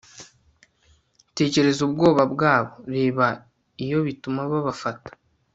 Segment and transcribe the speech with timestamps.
[1.37, 3.27] tekereza ubwoba bwabo reba
[3.83, 5.11] iyo bituma babafata